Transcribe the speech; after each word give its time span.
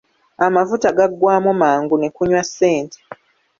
Amafuta 0.45 0.87
gaggwamu 0.97 1.51
mangu 1.61 1.95
n'ekunywa 1.97 2.41
ssente. 2.47 2.97